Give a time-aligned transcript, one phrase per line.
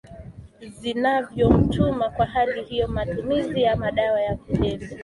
[0.69, 4.99] zinavyomtuma Kwa hali hiyo matumizi ya madawa ya kulevya